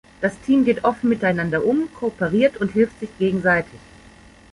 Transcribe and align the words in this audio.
Das 0.19 0.33
Team 0.41 0.65
geht 0.65 0.83
offen 0.83 1.09
miteinander 1.09 1.63
um, 1.63 1.87
kooperiert 1.93 2.57
und 2.57 2.71
hilft 2.71 2.99
sich 3.01 3.15
gegenseitig. 3.19 3.79